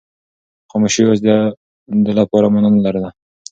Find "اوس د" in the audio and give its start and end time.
1.07-1.29